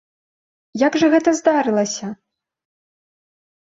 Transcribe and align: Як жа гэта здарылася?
Як 0.85 0.97
жа 1.03 1.07
гэта 1.17 1.29
здарылася? 1.43 2.13